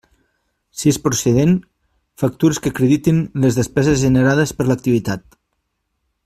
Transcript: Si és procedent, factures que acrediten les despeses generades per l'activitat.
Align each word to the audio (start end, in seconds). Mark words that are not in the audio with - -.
Si 0.79 0.87
és 0.91 0.97
procedent, 1.03 1.51
factures 2.21 2.61
que 2.63 2.71
acrediten 2.73 3.21
les 3.45 3.61
despeses 3.61 4.01
generades 4.07 4.55
per 4.61 4.69
l'activitat. 4.71 5.39